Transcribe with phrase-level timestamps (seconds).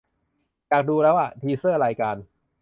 [0.67, 1.29] อยากดูแล้วอ่ะ!
[1.41, 2.15] ทีเซอร์ รายการ